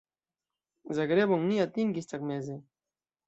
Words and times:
Zagrebon 0.99 1.43
ni 1.49 1.61
atingis 1.65 2.07
tagmeze. 2.11 2.57